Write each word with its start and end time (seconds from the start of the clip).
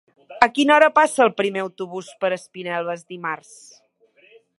A 0.45 0.45
quina 0.53 0.73
hora 0.75 0.87
passa 0.95 1.21
el 1.25 1.29
primer 1.41 1.61
autobús 1.63 2.09
per 2.25 2.31
Espinelves 2.39 3.05
dimarts? 3.15 3.53